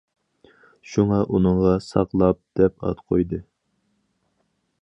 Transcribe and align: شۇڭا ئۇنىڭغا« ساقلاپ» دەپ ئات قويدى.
شۇڭا 0.93 1.19
ئۇنىڭغا« 1.35 1.75
ساقلاپ» 1.89 2.41
دەپ 2.61 2.89
ئات 2.89 3.07
قويدى. 3.13 3.45